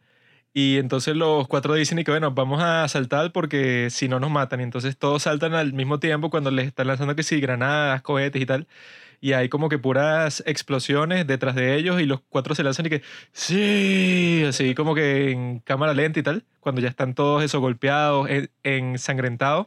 Y 0.55 0.79
entonces 0.79 1.14
los 1.14 1.47
cuatro 1.49 1.75
dicen 1.75 1.99
y 1.99 2.05
que 2.05 2.11
bueno, 2.12 2.31
vamos 2.31 2.62
a 2.62 2.88
saltar 2.88 3.31
porque 3.32 3.88
si 3.91 4.08
no 4.08 4.19
nos 4.20 4.31
matan. 4.31 4.61
Y 4.61 4.62
entonces 4.62 4.97
todos 4.97 5.25
saltan 5.25 5.53
al 5.55 5.75
mismo 5.75 5.99
tiempo 6.00 6.31
cuando 6.31 6.50
les 6.50 6.67
están 6.69 6.87
lanzando 6.87 7.14
que 7.14 7.23
sí, 7.23 7.41
granadas, 7.41 8.00
cohetes 8.00 8.41
y 8.41 8.47
tal. 8.47 8.67
Y 9.20 9.32
hay 9.32 9.49
como 9.49 9.69
que 9.69 9.79
puras 9.79 10.43
explosiones 10.47 11.26
detrás 11.26 11.55
de 11.55 11.75
ellos 11.75 12.00
y 12.00 12.06
los 12.06 12.20
cuatro 12.29 12.55
se 12.55 12.62
lanzan 12.62 12.87
y 12.87 12.91
que 12.91 13.02
sí, 13.32 14.44
así 14.49 14.75
como 14.75 14.94
que 14.94 15.31
en 15.31 15.59
cámara 15.61 15.94
lenta 15.94 16.20
y 16.20 16.23
tal, 16.23 16.44
cuando 16.61 16.81
ya 16.81 16.88
están 16.88 17.14
todos 17.14 17.43
eso 17.43 17.61
golpeados, 17.61 18.29
en- 18.31 18.50
ensangrentados. 18.62 19.67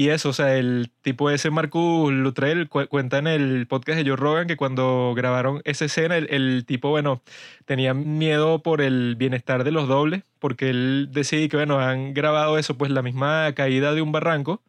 Y 0.00 0.10
eso, 0.10 0.28
o 0.28 0.32
sea, 0.32 0.56
el 0.56 0.92
tipo 1.02 1.28
ese 1.28 1.50
Marcus 1.50 2.12
Luttrell 2.12 2.68
cu- 2.68 2.86
cuenta 2.86 3.18
en 3.18 3.26
el 3.26 3.66
podcast 3.66 3.98
de 3.98 4.08
Joe 4.08 4.14
Rogan 4.16 4.46
que 4.46 4.56
cuando 4.56 5.12
grabaron 5.16 5.60
esa 5.64 5.86
escena, 5.86 6.16
el, 6.16 6.28
el 6.32 6.64
tipo, 6.66 6.90
bueno, 6.90 7.20
tenía 7.64 7.94
miedo 7.94 8.62
por 8.62 8.80
el 8.80 9.16
bienestar 9.16 9.64
de 9.64 9.72
los 9.72 9.88
dobles, 9.88 10.22
porque 10.38 10.70
él 10.70 11.08
decía 11.10 11.48
que, 11.48 11.56
bueno, 11.56 11.80
han 11.80 12.14
grabado 12.14 12.58
eso, 12.58 12.78
pues 12.78 12.92
la 12.92 13.02
misma 13.02 13.52
caída 13.56 13.92
de 13.92 14.00
un 14.02 14.12
barranco. 14.12 14.62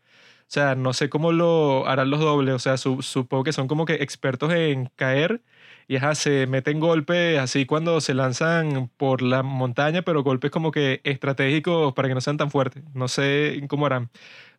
O 0.50 0.52
sea, 0.52 0.74
no 0.76 0.94
sé 0.94 1.10
cómo 1.10 1.32
lo 1.32 1.88
harán 1.88 2.10
los 2.10 2.20
dobles, 2.20 2.56
o 2.56 2.60
sea, 2.60 2.78
su- 2.78 3.04
supongo 3.04 3.44
que 3.44 3.54
son 3.54 3.68
como 3.68 3.86
que 3.86 3.94
expertos 3.96 4.52
en 4.52 4.88
caer 4.96 5.44
y 5.88 5.98
ajá, 5.98 6.16
se 6.16 6.48
meten 6.48 6.80
golpes 6.80 7.38
así 7.40 7.66
cuando 7.68 8.02
se 8.02 8.16
lanzan 8.16 8.90
por 8.98 9.22
la 9.22 9.44
montaña, 9.44 10.02
pero 10.02 10.24
golpes 10.24 10.50
como 10.52 10.72
que 10.72 11.02
estratégicos 11.04 11.94
para 11.94 12.08
que 12.08 12.16
no 12.16 12.22
sean 12.22 12.38
tan 12.38 12.50
fuertes. 12.52 12.84
No 12.96 13.08
sé 13.08 13.62
cómo 13.70 13.86
harán. 13.86 14.10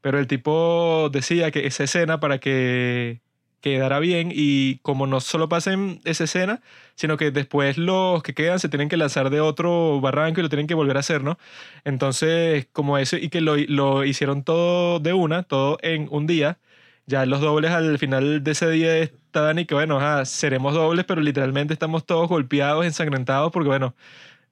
Pero 0.00 0.18
el 0.20 0.26
tipo 0.28 1.08
decía 1.12 1.50
que 1.50 1.66
esa 1.66 1.84
escena 1.84 2.20
para 2.20 2.38
que 2.38 3.20
quedara 3.60 3.98
bien 3.98 4.30
y 4.34 4.78
como 4.78 5.06
no 5.06 5.20
solo 5.20 5.48
pasen 5.48 6.00
esa 6.04 6.24
escena, 6.24 6.62
sino 6.94 7.16
que 7.16 7.30
después 7.30 7.78
los 7.78 8.22
que 8.22 8.34
quedan 8.34 8.58
se 8.58 8.68
tienen 8.68 8.88
que 8.88 8.96
lanzar 8.96 9.30
de 9.30 9.40
otro 9.40 10.00
barranco 10.00 10.40
y 10.40 10.42
lo 10.42 10.48
tienen 10.48 10.66
que 10.66 10.74
volver 10.74 10.96
a 10.96 11.00
hacer, 11.00 11.22
¿no? 11.22 11.38
Entonces, 11.84 12.66
como 12.72 12.98
eso, 12.98 13.16
y 13.16 13.28
que 13.30 13.40
lo, 13.40 13.56
lo 13.56 14.04
hicieron 14.04 14.44
todo 14.44 15.00
de 15.00 15.12
una, 15.12 15.42
todo 15.44 15.78
en 15.82 16.08
un 16.10 16.26
día, 16.26 16.58
ya 17.06 17.26
los 17.26 17.40
dobles 17.40 17.72
al 17.72 17.98
final 17.98 18.42
de 18.44 18.50
ese 18.52 18.70
día 18.70 18.96
estaban 18.98 19.58
y 19.58 19.66
que, 19.66 19.74
bueno, 19.74 19.98
ajá, 19.98 20.24
seremos 20.24 20.74
dobles, 20.74 21.04
pero 21.06 21.20
literalmente 21.20 21.72
estamos 21.74 22.06
todos 22.06 22.28
golpeados, 22.28 22.84
ensangrentados, 22.86 23.52
porque, 23.52 23.68
bueno, 23.68 23.94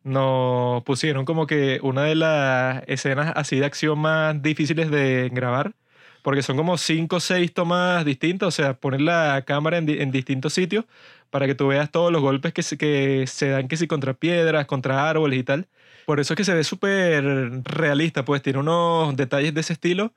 nos 0.05 0.83
pusieron 0.85 1.25
como 1.25 1.47
que 1.47 1.81
una 1.83 2.05
de 2.05 2.15
las 2.17 2.83
escenas 2.89 3.33
así 3.37 3.59
de 3.61 3.67
acción 3.67 3.99
más 3.99 4.41
difíciles 4.43 4.91
de 4.91 5.31
grabar, 5.33 5.75
porque 6.23 6.43
son 6.43 6.57
como 6.57 6.77
cinco 6.79 7.17
o 7.17 7.21
seis 7.21 7.53
tomas 7.55 8.05
distintas, 8.05 8.49
o 8.49 8.51
sea, 8.51 8.75
poner 8.75 9.01
la 9.01 9.43
cámara 9.47 9.79
en, 9.79 9.87
di- 9.87 9.99
en 10.01 10.11
distintos 10.11 10.53
sitios 10.55 10.85
para 11.31 11.47
que 11.47 11.55
tú 11.55 11.69
veas 11.69 11.91
todos 11.91 12.11
los 12.13 12.23
golpes 12.23 12.53
que 12.53 12.63
se, 12.63 12.77
que 12.79 13.27
se 13.27 13.49
dan, 13.51 13.69
que 13.69 13.77
si 13.77 13.87
contra 13.87 14.15
piedras, 14.15 14.67
contra 14.67 15.09
árboles 15.09 15.39
y 15.39 15.43
tal. 15.45 15.69
Por 16.07 16.21
eso 16.21 16.35
es 16.35 16.37
que 16.39 16.45
se 16.45 16.55
ve 16.55 16.65
súper 16.65 17.25
realista, 17.65 18.25
pues 18.25 18.43
tiene 18.43 18.59
unos 18.61 19.15
detalles 19.17 19.53
de 19.55 19.61
ese 19.61 19.75
estilo. 19.75 20.13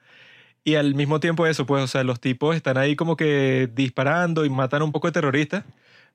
Y 0.63 0.75
al 0.75 0.93
mismo 0.95 1.19
tiempo 1.19 1.47
eso, 1.47 1.65
pues, 1.65 1.83
o 1.83 1.87
sea, 1.87 2.03
los 2.03 2.19
tipos 2.19 2.55
están 2.55 2.77
ahí 2.77 2.95
como 2.95 3.15
que 3.17 3.69
disparando 3.73 4.45
y 4.45 4.49
matan 4.49 4.83
un 4.83 4.91
poco 4.91 5.07
de 5.07 5.13
terroristas, 5.13 5.65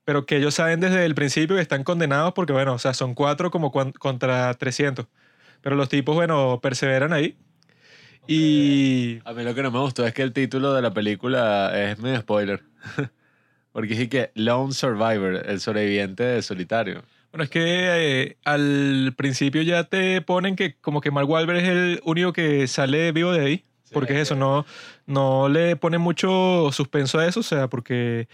pero 0.05 0.25
que 0.25 0.37
ellos 0.37 0.53
saben 0.55 0.79
desde 0.79 1.05
el 1.05 1.15
principio 1.15 1.55
que 1.57 1.61
están 1.61 1.83
condenados 1.83 2.33
porque, 2.33 2.53
bueno, 2.53 2.73
o 2.73 2.79
sea, 2.79 2.93
son 2.93 3.13
cuatro 3.13 3.51
como 3.51 3.71
contra 3.71 4.53
300. 4.53 5.07
Pero 5.61 5.75
los 5.75 5.89
tipos, 5.89 6.15
bueno, 6.15 6.59
perseveran 6.61 7.13
ahí. 7.13 7.37
Y... 8.27 9.19
A 9.25 9.33
mí 9.33 9.43
lo 9.43 9.53
que 9.55 9.63
no 9.63 9.71
me 9.71 9.79
gustó 9.79 10.05
es 10.05 10.13
que 10.13 10.21
el 10.21 10.33
título 10.33 10.73
de 10.73 10.81
la 10.81 10.91
película 10.91 11.71
es 11.73 11.99
medio 11.99 12.19
spoiler. 12.19 12.63
Porque 13.71 13.89
dije 13.89 14.09
que 14.09 14.31
Lone 14.35 14.73
Survivor, 14.73 15.43
el 15.45 15.59
sobreviviente 15.59 16.41
solitario. 16.41 17.03
Bueno, 17.31 17.43
es 17.43 17.49
que 17.49 17.61
eh, 17.63 18.37
al 18.45 19.13
principio 19.15 19.61
ya 19.61 19.83
te 19.83 20.21
ponen 20.21 20.55
que 20.55 20.75
como 20.81 21.01
que 21.01 21.11
Mark 21.11 21.29
Wahlberg 21.29 21.59
es 21.59 21.69
el 21.69 22.01
único 22.03 22.33
que 22.33 22.67
sale 22.67 23.11
vivo 23.11 23.31
de 23.31 23.45
ahí. 23.45 23.57
Sí, 23.83 23.93
porque 23.93 24.13
es 24.13 24.17
que- 24.17 24.21
eso, 24.23 24.35
no, 24.35 24.65
no 25.05 25.47
le 25.47 25.75
ponen 25.75 26.01
mucho 26.01 26.69
suspenso 26.71 27.19
a 27.19 27.27
eso, 27.27 27.41
o 27.41 27.43
sea, 27.43 27.67
porque 27.67 28.27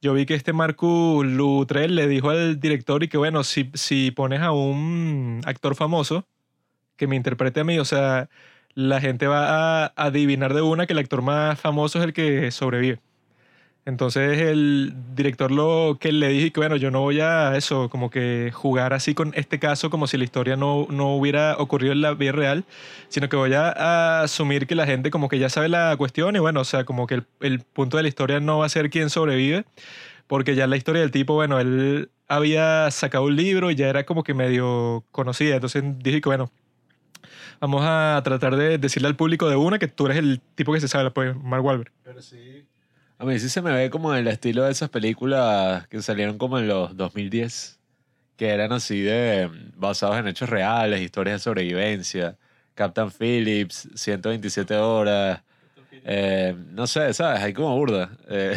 yo 0.00 0.14
vi 0.14 0.26
que 0.26 0.34
este 0.34 0.52
Marcus 0.52 1.26
Luttrell 1.26 1.94
le 1.94 2.06
dijo 2.06 2.30
al 2.30 2.60
director 2.60 3.02
y 3.02 3.08
que 3.08 3.18
bueno, 3.18 3.42
si, 3.42 3.70
si 3.74 4.10
pones 4.12 4.40
a 4.40 4.52
un 4.52 5.40
actor 5.44 5.74
famoso 5.74 6.26
que 6.96 7.06
me 7.06 7.16
interprete 7.16 7.60
a 7.60 7.64
mí, 7.64 7.78
o 7.78 7.84
sea, 7.84 8.28
la 8.74 9.00
gente 9.00 9.26
va 9.26 9.84
a 9.84 9.92
adivinar 9.96 10.54
de 10.54 10.62
una 10.62 10.86
que 10.86 10.92
el 10.92 10.98
actor 10.98 11.22
más 11.22 11.60
famoso 11.60 11.98
es 11.98 12.04
el 12.04 12.12
que 12.12 12.50
sobrevive. 12.50 13.00
Entonces 13.86 14.40
el 14.40 14.94
director 15.14 15.50
lo 15.50 15.98
que 16.00 16.10
le 16.10 16.28
dije 16.28 16.50
que 16.52 16.60
bueno, 16.60 16.76
yo 16.76 16.90
no 16.90 17.00
voy 17.00 17.20
a 17.20 17.54
eso, 17.54 17.90
como 17.90 18.08
que 18.08 18.50
jugar 18.54 18.94
así 18.94 19.14
con 19.14 19.32
este 19.34 19.58
caso 19.58 19.90
como 19.90 20.06
si 20.06 20.16
la 20.16 20.24
historia 20.24 20.56
no, 20.56 20.86
no 20.88 21.14
hubiera 21.14 21.56
ocurrido 21.58 21.92
en 21.92 22.00
la 22.00 22.14
vida 22.14 22.32
real, 22.32 22.64
sino 23.08 23.28
que 23.28 23.36
voy 23.36 23.52
a, 23.52 23.68
a 23.68 24.22
asumir 24.22 24.66
que 24.66 24.74
la 24.74 24.86
gente 24.86 25.10
como 25.10 25.28
que 25.28 25.38
ya 25.38 25.50
sabe 25.50 25.68
la 25.68 25.94
cuestión 25.98 26.34
y 26.34 26.38
bueno, 26.38 26.60
o 26.60 26.64
sea, 26.64 26.84
como 26.84 27.06
que 27.06 27.16
el, 27.16 27.26
el 27.40 27.60
punto 27.60 27.98
de 27.98 28.04
la 28.04 28.08
historia 28.08 28.40
no 28.40 28.58
va 28.58 28.66
a 28.66 28.70
ser 28.70 28.88
quién 28.88 29.10
sobrevive, 29.10 29.66
porque 30.26 30.54
ya 30.54 30.66
la 30.66 30.76
historia 30.78 31.02
del 31.02 31.10
tipo, 31.10 31.34
bueno, 31.34 31.60
él 31.60 32.10
había 32.26 32.90
sacado 32.90 33.24
un 33.24 33.36
libro 33.36 33.70
y 33.70 33.74
ya 33.74 33.88
era 33.88 34.04
como 34.04 34.24
que 34.24 34.32
medio 34.32 35.04
conocida, 35.12 35.56
entonces 35.56 35.84
dije 35.98 36.22
que 36.22 36.28
bueno, 36.30 36.50
vamos 37.60 37.82
a 37.84 38.20
tratar 38.24 38.56
de 38.56 38.78
decirle 38.78 39.08
al 39.08 39.16
público 39.16 39.48
de 39.48 39.56
una 39.56 39.78
que 39.78 39.88
tú 39.88 40.06
eres 40.06 40.18
el 40.18 40.40
tipo 40.54 40.72
que 40.72 40.80
se 40.80 40.88
sabe, 40.88 41.10
pues, 41.10 41.34
Mark 41.36 41.64
Wahlberg. 41.64 41.92
Pero 42.02 42.22
sí. 42.22 42.64
A 43.18 43.24
mí 43.24 43.38
sí 43.38 43.48
se 43.48 43.62
me 43.62 43.72
ve 43.72 43.90
como 43.90 44.14
el 44.14 44.26
estilo 44.26 44.64
de 44.64 44.72
esas 44.72 44.90
películas 44.90 45.86
que 45.88 46.02
salieron 46.02 46.36
como 46.36 46.58
en 46.58 46.66
los 46.68 46.96
2010, 46.96 47.78
que 48.36 48.48
eran 48.48 48.72
así 48.72 49.00
de 49.00 49.48
basados 49.76 50.18
en 50.18 50.26
hechos 50.26 50.48
reales, 50.48 51.00
historias 51.00 51.36
de 51.36 51.44
sobrevivencia. 51.44 52.36
Captain 52.74 53.10
Phillips, 53.10 53.88
127 53.94 54.76
horas. 54.76 55.42
eh, 56.04 56.54
no 56.72 56.86
sé, 56.88 57.14
¿sabes? 57.14 57.40
Hay 57.40 57.52
como 57.54 57.76
burda. 57.76 58.10
Eh, 58.28 58.56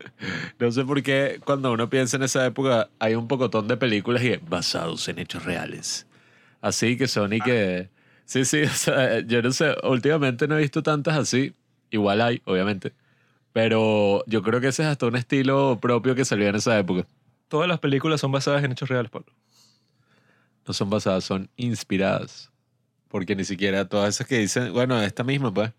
no 0.58 0.72
sé 0.72 0.84
por 0.84 1.02
qué 1.02 1.40
cuando 1.44 1.70
uno 1.72 1.90
piensa 1.90 2.16
en 2.16 2.22
esa 2.22 2.44
época 2.46 2.88
hay 2.98 3.14
un 3.14 3.28
pocotón 3.28 3.68
de 3.68 3.76
películas 3.76 4.22
y 4.24 4.36
basados 4.38 5.06
en 5.08 5.18
hechos 5.18 5.44
reales. 5.44 6.06
Así 6.62 6.96
que 6.96 7.06
son 7.06 7.32
y 7.32 7.40
que... 7.40 7.90
Sí, 8.30 8.44
sí, 8.44 8.62
o 8.62 8.68
sea, 8.68 9.18
yo 9.26 9.42
no 9.42 9.50
sé, 9.50 9.74
últimamente 9.82 10.46
no 10.46 10.56
he 10.56 10.60
visto 10.60 10.84
tantas 10.84 11.18
así. 11.18 11.52
Igual 11.90 12.20
hay, 12.20 12.40
obviamente. 12.44 12.92
Pero 13.52 14.22
yo 14.26 14.42
creo 14.42 14.60
que 14.60 14.68
ese 14.68 14.82
es 14.84 14.88
hasta 14.88 15.06
un 15.06 15.16
estilo 15.16 15.78
propio 15.80 16.14
que 16.14 16.24
salió 16.24 16.46
en 16.46 16.54
esa 16.54 16.78
época. 16.78 17.08
Todas 17.48 17.66
las 17.66 17.80
películas 17.80 18.20
son 18.20 18.30
basadas 18.30 18.62
en 18.62 18.70
hechos 18.70 18.88
reales, 18.88 19.10
Pablo. 19.10 19.32
No 20.64 20.72
son 20.72 20.88
basadas, 20.90 21.24
son 21.24 21.50
inspiradas. 21.56 22.52
Porque 23.08 23.34
ni 23.34 23.42
siquiera 23.42 23.88
todas 23.88 24.14
esas 24.14 24.28
que 24.28 24.38
dicen, 24.38 24.72
bueno, 24.72 25.02
esta 25.02 25.24
misma, 25.24 25.52
pues. 25.52 25.72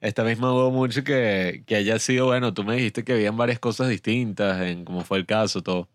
Esta 0.00 0.22
misma 0.22 0.52
hubo 0.52 0.70
mucho 0.70 1.02
que, 1.02 1.64
que 1.66 1.74
haya 1.74 1.98
sido, 1.98 2.26
bueno, 2.26 2.54
tú 2.54 2.62
me 2.62 2.76
dijiste 2.76 3.02
que 3.02 3.14
habían 3.14 3.36
varias 3.36 3.58
cosas 3.58 3.88
distintas 3.88 4.60
en 4.60 4.84
cómo 4.84 5.02
fue 5.02 5.18
el 5.18 5.26
caso, 5.26 5.64
todo. 5.64 5.88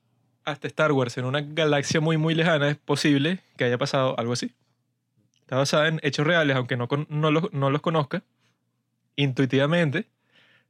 Hasta 0.43 0.67
Star 0.67 0.91
Wars, 0.91 1.17
en 1.17 1.23
una 1.23 1.39
galaxia 1.39 2.01
muy, 2.01 2.17
muy 2.17 2.35
lejana, 2.35 2.71
es 2.71 2.75
posible 2.75 3.39
que 3.55 3.63
haya 3.63 3.77
pasado 3.77 4.19
algo 4.19 4.33
así. 4.33 4.51
Está 5.43 5.57
basada 5.57 5.89
en 5.89 5.99
hechos 6.03 6.25
reales, 6.25 6.55
aunque 6.55 6.77
no, 6.77 6.87
no, 7.09 7.29
los, 7.29 7.51
no 7.51 7.69
los 7.69 7.81
conozca. 7.81 8.23
Intuitivamente, 9.17 10.07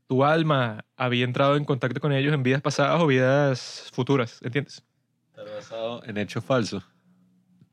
tu 0.07 0.25
alma 0.25 0.83
había 0.97 1.25
entrado 1.25 1.55
en 1.55 1.63
contacto 1.63 1.99
con 1.99 2.11
ellos 2.11 2.33
en 2.33 2.41
vidas 2.41 2.61
pasadas 2.61 2.99
o 2.99 3.05
vidas 3.05 3.91
futuras, 3.93 4.39
¿entiendes? 4.41 4.83
Está 5.27 5.43
basado 5.43 6.03
en 6.05 6.17
hechos 6.17 6.43
falsos. 6.43 6.83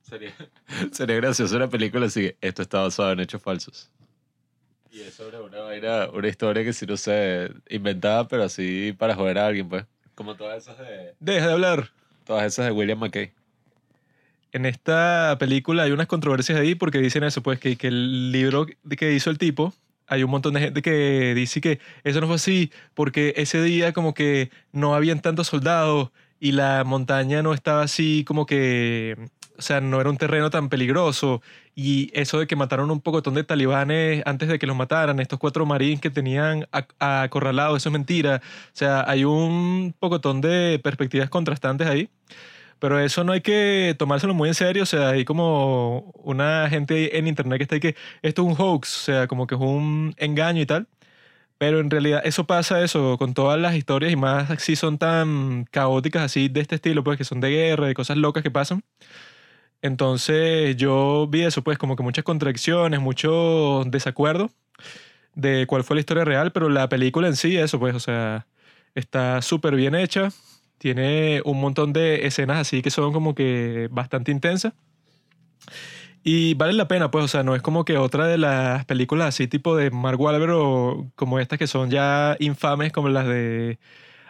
Sería, 0.02 0.34
sería 0.92 1.16
gracioso 1.16 1.56
una 1.56 1.68
película 1.68 2.06
así 2.06 2.34
esto 2.42 2.62
está 2.62 2.82
basado 2.82 3.12
en 3.12 3.20
hechos 3.20 3.42
falsos. 3.42 3.90
Y 4.90 5.00
es 5.00 5.14
sobre 5.14 5.40
una 5.40 5.60
vaina, 5.60 6.10
una 6.12 6.28
historia 6.28 6.62
que 6.64 6.74
si 6.74 6.84
no 6.84 6.98
sé, 6.98 7.50
inventada, 7.70 8.28
pero 8.28 8.44
así 8.44 8.92
para 8.92 9.14
joder 9.14 9.38
a 9.38 9.46
alguien, 9.46 9.68
pues. 9.68 9.86
Como 10.14 10.36
todas 10.36 10.64
esas 10.64 10.78
de. 10.78 11.14
Deja 11.18 11.46
de 11.46 11.52
hablar. 11.54 11.92
Todas 12.24 12.44
esas 12.44 12.66
de 12.66 12.72
William 12.72 12.98
McKay. 12.98 13.32
En 14.52 14.66
esta 14.66 15.36
película 15.38 15.84
hay 15.84 15.92
unas 15.92 16.08
controversias 16.08 16.58
ahí 16.58 16.74
porque 16.74 16.98
dicen 16.98 17.22
eso, 17.22 17.42
pues 17.42 17.60
que, 17.60 17.76
que 17.76 17.86
el 17.88 18.32
libro 18.32 18.66
que 18.98 19.12
hizo 19.12 19.30
el 19.30 19.38
tipo, 19.38 19.72
hay 20.08 20.24
un 20.24 20.30
montón 20.30 20.54
de 20.54 20.60
gente 20.60 20.82
que 20.82 21.34
dice 21.34 21.60
que 21.60 21.78
eso 22.02 22.20
no 22.20 22.26
fue 22.26 22.36
así 22.36 22.72
porque 22.94 23.32
ese 23.36 23.62
día 23.62 23.92
como 23.92 24.12
que 24.12 24.50
no 24.72 24.94
habían 24.94 25.20
tantos 25.20 25.46
soldados 25.48 26.10
y 26.40 26.52
la 26.52 26.82
montaña 26.84 27.42
no 27.42 27.54
estaba 27.54 27.82
así 27.82 28.24
como 28.26 28.44
que, 28.44 29.16
o 29.56 29.62
sea, 29.62 29.80
no 29.80 30.00
era 30.00 30.10
un 30.10 30.16
terreno 30.16 30.50
tan 30.50 30.68
peligroso 30.68 31.42
y 31.76 32.10
eso 32.18 32.40
de 32.40 32.48
que 32.48 32.56
mataron 32.56 32.90
un 32.90 33.00
pocotón 33.00 33.34
de 33.34 33.44
talibanes 33.44 34.22
antes 34.26 34.48
de 34.48 34.58
que 34.58 34.66
los 34.66 34.74
mataran, 34.76 35.20
estos 35.20 35.38
cuatro 35.38 35.64
marines 35.64 36.00
que 36.00 36.10
tenían 36.10 36.62
ac- 36.72 36.88
acorralados, 36.98 37.76
eso 37.76 37.88
es 37.90 37.92
mentira. 37.92 38.40
O 38.44 38.70
sea, 38.76 39.04
hay 39.08 39.24
un 39.24 39.94
pocotón 39.98 40.40
de 40.40 40.80
perspectivas 40.82 41.30
contrastantes 41.30 41.86
ahí. 41.86 42.08
Pero 42.80 42.98
eso 43.00 43.24
no 43.24 43.32
hay 43.32 43.42
que 43.42 43.94
tomárselo 43.98 44.34
muy 44.34 44.48
en 44.48 44.54
serio. 44.54 44.82
O 44.84 44.86
sea, 44.86 45.10
hay 45.10 45.24
como 45.24 46.12
una 46.24 46.68
gente 46.70 47.18
en 47.18 47.28
internet 47.28 47.58
que 47.58 47.62
está 47.64 47.76
ahí 47.76 47.80
que 47.80 47.96
esto 48.22 48.42
es 48.42 48.48
un 48.48 48.56
hoax, 48.58 48.96
o 48.96 49.04
sea, 49.04 49.26
como 49.28 49.46
que 49.46 49.54
es 49.54 49.60
un 49.60 50.14
engaño 50.18 50.62
y 50.62 50.66
tal. 50.66 50.88
Pero 51.58 51.80
en 51.80 51.90
realidad 51.90 52.22
eso 52.24 52.46
pasa 52.46 52.82
eso 52.82 53.18
con 53.18 53.34
todas 53.34 53.60
las 53.60 53.74
historias 53.76 54.12
y 54.12 54.16
más 54.16 54.48
si 54.62 54.76
son 54.76 54.98
tan 54.98 55.66
caóticas 55.70 56.22
así 56.22 56.48
de 56.48 56.60
este 56.60 56.76
estilo, 56.76 57.04
pues 57.04 57.18
que 57.18 57.24
son 57.24 57.40
de 57.40 57.50
guerra, 57.50 57.86
de 57.86 57.94
cosas 57.94 58.16
locas 58.16 58.42
que 58.42 58.50
pasan. 58.50 58.82
Entonces 59.82 60.76
yo 60.76 61.26
vi 61.28 61.42
eso, 61.42 61.62
pues 61.62 61.78
como 61.78 61.96
que 61.96 62.02
muchas 62.02 62.24
contradicciones, 62.24 63.00
mucho 63.00 63.84
desacuerdo 63.86 64.50
de 65.34 65.66
cuál 65.66 65.84
fue 65.84 65.96
la 65.96 66.00
historia 66.00 66.24
real, 66.24 66.52
pero 66.52 66.68
la 66.68 66.88
película 66.88 67.28
en 67.28 67.36
sí, 67.36 67.56
eso 67.56 67.78
pues, 67.78 67.94
o 67.94 68.00
sea, 68.00 68.46
está 68.94 69.42
súper 69.42 69.76
bien 69.76 69.94
hecha, 69.94 70.30
tiene 70.80 71.42
un 71.44 71.60
montón 71.60 71.92
de 71.92 72.26
escenas 72.26 72.58
así 72.58 72.80
que 72.80 72.90
son 72.90 73.12
como 73.12 73.34
que 73.34 73.88
bastante 73.92 74.32
intensas. 74.32 74.72
Y 76.22 76.54
vale 76.54 76.72
la 76.72 76.88
pena, 76.88 77.10
pues, 77.10 77.24
o 77.24 77.28
sea, 77.28 77.42
no 77.42 77.54
es 77.54 77.62
como 77.62 77.84
que 77.84 77.98
otra 77.98 78.26
de 78.26 78.38
las 78.38 78.84
películas 78.86 79.28
así 79.28 79.46
tipo 79.46 79.76
de 79.76 79.90
Mark 79.90 80.20
Wahlberg 80.20 80.52
o 80.54 81.10
como 81.16 81.38
estas 81.38 81.58
que 81.58 81.66
son 81.66 81.90
ya 81.90 82.36
infames 82.40 82.92
como 82.92 83.10
las 83.10 83.26
de 83.26 83.78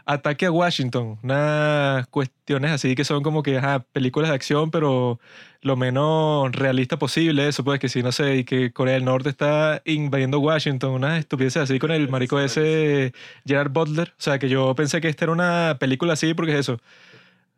Ataque 0.07 0.47
a 0.47 0.51
Washington, 0.53 1.19
unas 1.23 2.07
cuestiones 2.09 2.71
así 2.73 2.95
que 2.95 3.05
son 3.05 3.23
como 3.23 3.43
que 3.43 3.59
ajá, 3.59 3.81
películas 3.93 4.31
de 4.31 4.35
acción, 4.37 4.71
pero 4.71 5.21
lo 5.63 5.77
menos 5.77 6.51
realista 6.53 6.99
posible, 6.99 7.49
eso 7.49 7.65
pues 7.65 7.79
que 7.81 7.89
si 7.89 8.03
no 8.03 8.13
sé, 8.13 8.37
y 8.39 8.45
que 8.45 8.73
Corea 8.73 8.95
del 8.95 9.05
Norte 9.05 9.29
está 9.29 9.83
invadiendo 9.85 10.41
Washington, 10.41 10.93
unas 10.93 11.19
estupideces 11.19 11.63
así 11.63 11.79
con 11.79 11.91
el 11.91 12.09
marico 12.09 12.41
ese 12.41 13.13
Gerard 13.47 13.71
Butler, 13.73 14.09
o 14.11 14.23
sea 14.23 14.39
que 14.39 14.49
yo 14.49 14.75
pensé 14.75 15.01
que 15.01 15.09
esta 15.09 15.27
era 15.27 15.33
una 15.33 15.77
película 15.79 16.15
así 16.15 16.35
porque 16.35 16.53
es 16.55 16.61
eso, 16.61 16.79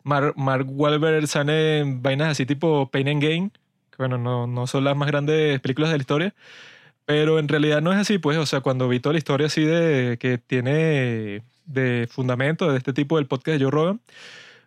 Mar- 0.05 0.35
Mark 0.37 0.67
Wahlberg 0.69 1.27
sale 1.29 1.79
en 1.81 2.03
vainas 2.03 2.29
así 2.31 2.47
tipo 2.47 2.91
Pain 2.91 3.09
and 3.09 3.23
Gain, 3.23 3.51
que 3.91 3.97
bueno, 3.99 4.19
no, 4.19 4.47
no 4.47 4.67
son 4.67 4.85
las 4.85 4.97
más 4.97 5.09
grandes 5.09 5.61
películas 5.61 5.91
de 5.91 5.99
la 5.99 6.03
historia, 6.03 6.35
pero 7.07 7.39
en 7.39 7.49
realidad 7.49 7.83
no 7.83 7.93
es 7.93 7.99
así, 7.99 8.19
pues, 8.19 8.39
o 8.39 8.47
sea, 8.47 8.61
cuando 8.61 8.89
vi 8.89 9.01
toda 9.01 9.13
la 9.15 9.19
historia 9.19 9.47
así 9.49 9.63
de 9.65 10.19
que 10.21 10.39
tiene 10.39 11.43
de 11.65 12.09
fundamento 12.11 12.71
de 12.71 12.79
este 12.79 12.93
tipo 12.93 13.17
del 13.17 13.27
podcast 13.27 13.59
de 13.59 13.65
Joe 13.65 13.71
Rogan, 13.71 14.01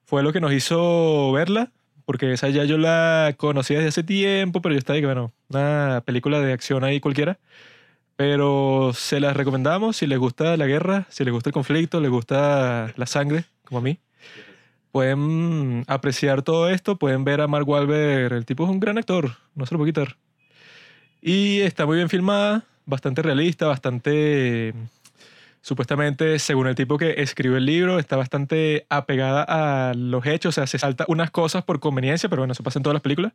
fue 0.05 0.23
lo 0.23 0.31
que 0.31 0.41
nos 0.41 0.53
hizo 0.53 1.31
verla, 1.31 1.71
porque 2.05 2.31
esa 2.31 2.49
ya 2.49 2.63
yo 2.63 2.77
la 2.77 3.33
conocía 3.37 3.77
desde 3.77 3.89
hace 3.89 4.03
tiempo, 4.03 4.61
pero 4.61 4.73
yo 4.73 4.79
estaba 4.79 4.97
ahí 4.97 5.03
bueno, 5.03 5.33
una 5.49 6.03
película 6.05 6.39
de 6.39 6.53
acción 6.53 6.83
ahí 6.83 6.99
cualquiera. 6.99 7.39
Pero 8.15 8.91
se 8.93 9.19
las 9.19 9.35
recomendamos 9.35 9.97
si 9.97 10.07
les 10.07 10.17
gusta 10.17 10.55
la 10.55 10.67
guerra, 10.67 11.05
si 11.09 11.25
les 11.25 11.33
gusta 11.33 11.49
el 11.49 11.53
conflicto, 11.53 11.99
les 11.99 12.09
gusta 12.09 12.93
la 12.95 13.05
sangre, 13.07 13.45
como 13.65 13.79
a 13.79 13.81
mí. 13.81 13.99
Pueden 14.91 15.83
apreciar 15.87 16.41
todo 16.41 16.69
esto, 16.69 16.95
pueden 16.97 17.25
ver 17.25 17.41
a 17.41 17.47
Mark 17.47 17.67
Wahlberg, 17.67 18.31
el 18.31 18.45
tipo 18.45 18.63
es 18.63 18.69
un 18.69 18.79
gran 18.79 18.97
actor, 18.97 19.31
no 19.53 19.65
se 19.65 19.73
lo 19.73 19.79
puedo 19.79 19.91
quitar. 19.91 20.15
Y 21.21 21.59
está 21.61 21.85
muy 21.85 21.97
bien 21.97 22.07
filmada, 22.07 22.63
bastante 22.85 23.21
realista, 23.21 23.65
bastante 23.67 24.73
supuestamente, 25.65 26.37
según 26.37 26.67
el 26.67 26.75
tipo 26.75 26.99
que 26.99 27.23
escribió 27.23 27.57
el 27.57 27.65
libro, 27.65 27.97
está 27.97 28.17
bastante 28.17 28.85
apegada 28.87 29.43
a 29.89 29.95
los 29.95 30.23
hechos, 30.27 30.49
o 30.49 30.53
sea, 30.53 30.67
se 30.67 30.77
salta 30.77 31.05
unas 31.07 31.31
cosas 31.31 31.63
por 31.63 31.79
conveniencia, 31.79 32.29
pero 32.29 32.43
bueno, 32.43 32.51
eso 32.51 32.61
pasa 32.61 32.77
en 32.77 32.83
todas 32.83 32.93
las 32.93 33.01
películas. 33.01 33.33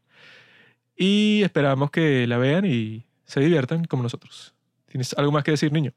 Y 0.94 1.42
esperamos 1.42 1.90
que 1.90 2.28
la 2.28 2.38
vean 2.38 2.66
y 2.66 3.04
se 3.24 3.40
diviertan 3.40 3.84
como 3.84 4.04
nosotros. 4.04 4.54
¿Tienes 4.86 5.12
algo 5.14 5.32
más 5.32 5.42
que 5.42 5.50
decir, 5.50 5.72
niño? 5.72 5.92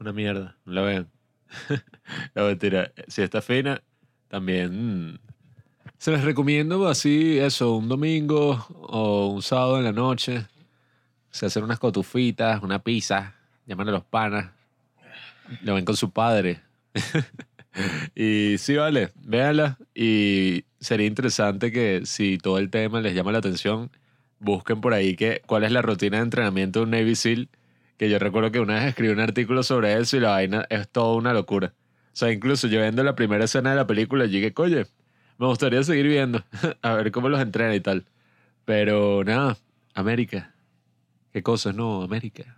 Una 0.00 0.14
mierda, 0.14 0.56
no 0.64 0.72
la 0.72 0.80
vean. 0.80 1.10
la 2.34 2.44
mentira. 2.44 2.90
Si 3.08 3.20
está 3.20 3.42
fina, 3.42 3.82
también 4.28 5.10
mm, 5.10 5.18
se 5.98 6.12
les 6.12 6.24
recomiendo 6.24 6.88
así, 6.88 7.38
eso, 7.38 7.76
un 7.76 7.90
domingo 7.90 8.66
o 8.70 9.26
un 9.26 9.42
sábado 9.42 9.76
en 9.76 9.84
la 9.84 9.92
noche. 9.92 10.46
Se 11.30 11.44
hacer 11.44 11.62
unas 11.62 11.78
cotufitas, 11.78 12.62
una 12.62 12.78
pizza, 12.78 13.34
llaman 13.66 13.88
a 13.90 13.92
los 13.92 14.04
panas. 14.04 14.57
Lo 15.62 15.74
ven 15.74 15.84
con 15.84 15.96
su 15.96 16.10
padre. 16.10 16.60
y 18.14 18.56
sí, 18.58 18.76
vale, 18.76 19.12
véanla. 19.16 19.78
Y 19.94 20.64
sería 20.80 21.06
interesante 21.06 21.72
que 21.72 22.02
si 22.04 22.38
todo 22.38 22.58
el 22.58 22.70
tema 22.70 23.00
les 23.00 23.14
llama 23.14 23.32
la 23.32 23.38
atención, 23.38 23.90
busquen 24.38 24.80
por 24.80 24.94
ahí 24.94 25.16
que, 25.16 25.42
cuál 25.46 25.64
es 25.64 25.72
la 25.72 25.82
rutina 25.82 26.18
de 26.18 26.24
entrenamiento 26.24 26.80
de 26.80 26.84
un 26.84 26.90
Navy 26.90 27.14
SEAL 27.14 27.48
que 27.98 28.08
yo 28.08 28.18
recuerdo 28.18 28.52
que 28.52 28.60
una 28.60 28.74
vez 28.74 28.84
escribí 28.84 29.12
un 29.12 29.20
artículo 29.20 29.62
sobre 29.62 29.98
eso 29.98 30.16
y 30.16 30.20
la 30.20 30.30
vaina 30.30 30.66
es 30.70 30.88
toda 30.88 31.14
una 31.16 31.32
locura. 31.32 31.74
O 32.12 32.16
sea, 32.18 32.32
incluso 32.32 32.68
yo 32.68 32.80
viendo 32.80 33.02
la 33.02 33.16
primera 33.16 33.44
escena 33.44 33.70
de 33.70 33.76
la 33.76 33.86
película, 33.86 34.24
dije, 34.24 34.54
coño, 34.54 34.84
me 35.38 35.46
gustaría 35.46 35.82
seguir 35.82 36.06
viendo, 36.06 36.42
a 36.82 36.94
ver 36.94 37.10
cómo 37.10 37.28
los 37.28 37.40
entrena 37.40 37.74
y 37.74 37.80
tal. 37.80 38.06
Pero 38.64 39.24
nada, 39.24 39.58
América. 39.94 40.54
¿Qué 41.32 41.42
cosas, 41.42 41.74
no? 41.74 42.02
América. 42.02 42.57